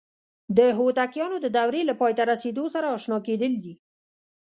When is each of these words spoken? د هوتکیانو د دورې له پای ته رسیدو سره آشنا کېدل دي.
د 0.57 0.59
هوتکیانو 0.77 1.37
د 1.41 1.47
دورې 1.57 1.81
له 1.89 1.93
پای 1.99 2.13
ته 2.17 2.23
رسیدو 2.31 2.65
سره 2.75 2.91
آشنا 2.95 3.17
کېدل 3.27 3.53
دي. 3.63 3.73